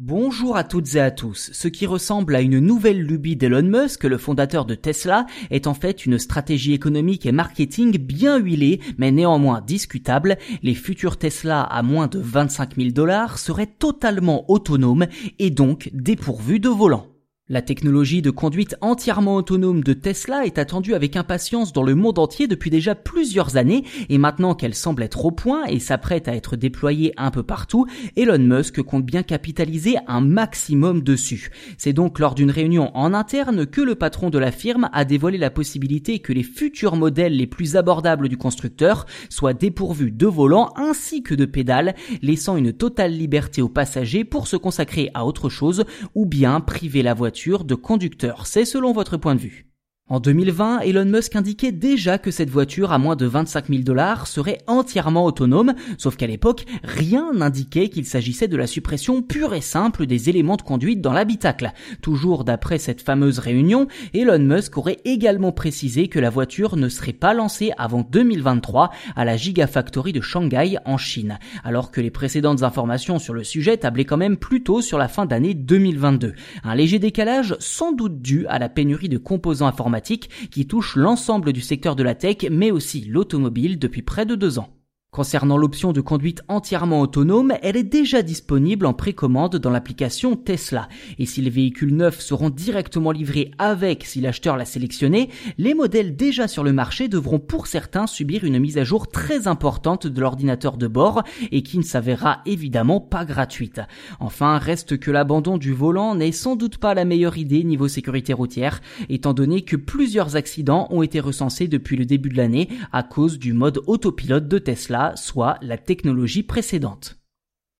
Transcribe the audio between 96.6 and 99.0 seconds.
le marché devront pour certains subir une mise à